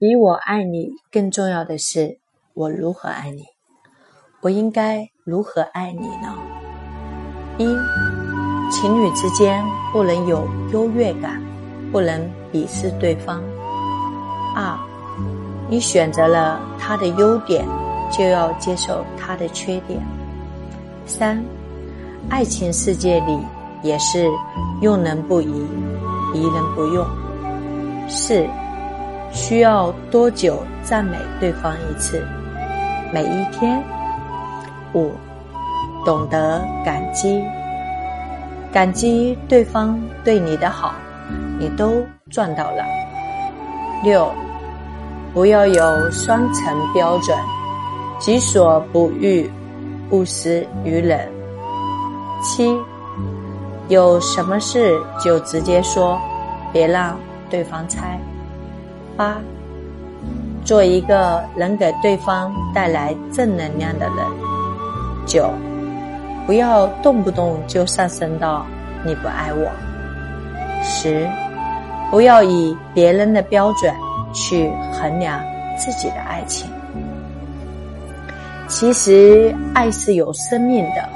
[0.00, 2.16] 比我爱你更重要的是，
[2.54, 3.42] 我如何爱你？
[4.40, 6.38] 我应该如何爱你呢？
[7.58, 7.66] 一，
[8.72, 11.38] 情侣之间不能有优越感，
[11.92, 12.18] 不能
[12.50, 13.42] 鄙视对方。
[14.56, 14.78] 二，
[15.68, 17.68] 你选择了他的优点，
[18.10, 20.00] 就要接受他的缺点。
[21.04, 21.44] 三，
[22.30, 23.38] 爱情世界里
[23.82, 24.30] 也是
[24.80, 25.66] 用人不疑，
[26.32, 27.06] 疑人不用。
[28.08, 28.46] 四。
[29.32, 32.22] 需要多久赞美对方一次？
[33.12, 33.82] 每一天。
[34.92, 35.12] 五，
[36.04, 37.44] 懂得感激，
[38.72, 40.92] 感激对方对你的好，
[41.60, 42.84] 你都赚到了。
[44.02, 44.32] 六，
[45.32, 47.38] 不要有双层标准，
[48.18, 49.48] 己所不欲，
[50.10, 51.28] 勿施于人。
[52.42, 52.76] 七，
[53.86, 56.18] 有什么事就直接说，
[56.72, 57.16] 别让
[57.48, 58.18] 对方猜。
[59.20, 59.36] 八，
[60.64, 64.16] 做一个能给对方带来正能量的人。
[65.26, 65.50] 九，
[66.46, 68.64] 不要动不动就上升到
[69.04, 69.70] 你不爱我。
[70.82, 71.28] 十，
[72.10, 73.94] 不要以别人的标准
[74.32, 75.38] 去衡量
[75.76, 76.66] 自己的爱情。
[78.68, 81.06] 其实，爱是有生命的，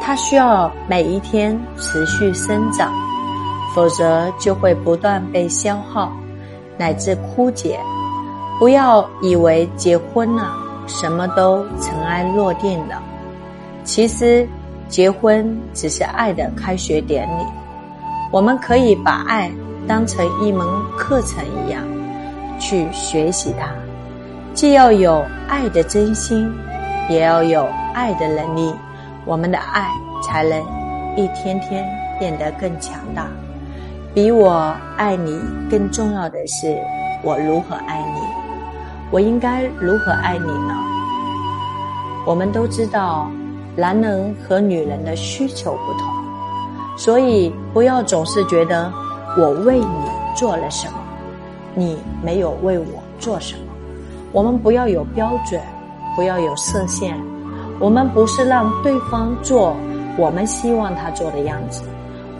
[0.00, 2.92] 它需要每一天持续生长，
[3.74, 6.12] 否则就会不断被消耗。
[6.76, 7.78] 乃至枯竭，
[8.58, 10.52] 不要以为结婚了
[10.86, 13.02] 什么都尘埃落定了。
[13.84, 14.48] 其实，
[14.88, 17.44] 结婚只是爱的开学典礼。
[18.30, 19.50] 我们可以把爱
[19.86, 20.66] 当成一门
[20.98, 21.82] 课程一样
[22.58, 23.68] 去学习它，
[24.54, 26.50] 既要有爱的真心，
[27.08, 28.74] 也要有爱的能力，
[29.24, 29.88] 我们的爱
[30.22, 30.60] 才能
[31.16, 31.86] 一天天
[32.18, 33.28] 变得更强大。
[34.14, 36.78] 比我爱你更重要的是，
[37.24, 38.20] 我如何爱你？
[39.10, 40.72] 我应该如何爱你呢？
[42.24, 43.28] 我们都知道，
[43.74, 46.08] 男人和女人的需求不同，
[46.96, 48.88] 所以不要总是觉得
[49.36, 50.94] 我为你做了什么，
[51.74, 53.62] 你没有为我做什么。
[54.30, 55.60] 我们不要有标准，
[56.14, 57.20] 不要有设限。
[57.80, 59.74] 我们不是让对方做
[60.16, 61.82] 我们希望他做的样子，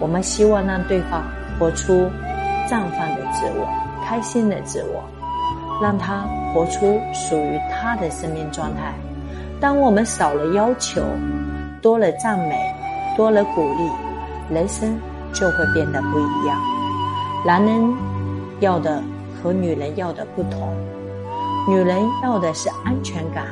[0.00, 1.22] 我们希望让对方。
[1.58, 2.10] 活出
[2.66, 3.68] 绽放的自我，
[4.02, 5.04] 开心的自我，
[5.82, 6.24] 让他
[6.54, 8.94] 活出属于他的生命状态。
[9.60, 11.02] 当我们少了要求，
[11.82, 12.58] 多了赞美，
[13.14, 13.90] 多了鼓励，
[14.54, 14.98] 人生
[15.34, 16.58] 就会变得不一样。
[17.44, 17.94] 男人
[18.60, 19.02] 要的
[19.42, 20.74] 和女人要的不同，
[21.68, 23.44] 女人要的是安全感，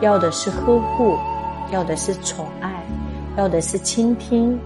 [0.00, 1.18] 要的是呵护，
[1.70, 2.82] 要的是宠爱，
[3.36, 4.58] 要的是倾听，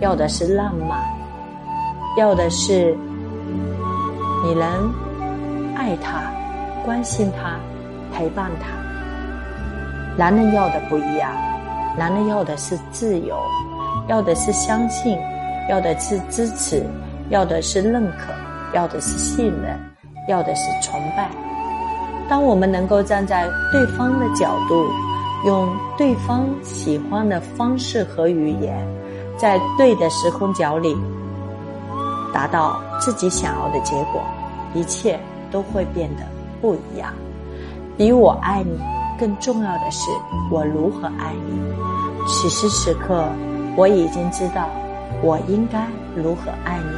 [0.00, 0.98] 要的是浪漫。
[2.16, 2.96] 要的是
[4.44, 4.92] 你能
[5.76, 6.22] 爱他、
[6.84, 7.58] 关心他、
[8.12, 8.66] 陪伴他。
[10.16, 11.30] 男人要的不一样，
[11.96, 13.36] 男人要的是自由，
[14.08, 15.16] 要的是相信，
[15.68, 16.84] 要的是支持，
[17.28, 18.32] 要的是认可，
[18.74, 19.78] 要的是信任，
[20.28, 21.30] 要的是崇拜。
[22.28, 24.84] 当我们能够站在对方的角度，
[25.46, 28.86] 用对方喜欢的方式和语言，
[29.40, 30.96] 在对的时空角里。
[32.32, 34.22] 达到自己想要的结果，
[34.72, 35.18] 一切
[35.50, 36.22] 都会变得
[36.60, 37.12] 不一样。
[37.96, 38.78] 比我爱你
[39.18, 40.10] 更重要的是，
[40.48, 41.60] 我如何爱你。
[42.28, 43.24] 此时此刻，
[43.76, 44.68] 我已经知道
[45.22, 46.96] 我应该如何爱你。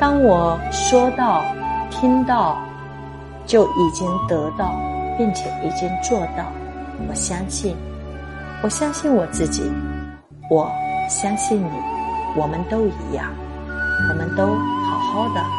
[0.00, 1.40] 当我说到、
[1.88, 2.58] 听到，
[3.46, 4.74] 就已经得到，
[5.16, 6.44] 并且已经做到。
[7.08, 7.76] 我相信，
[8.60, 9.62] 我相信我自己，
[10.50, 10.68] 我
[11.08, 11.70] 相信你，
[12.36, 13.32] 我们都一样。
[14.10, 15.57] 我们都好好的。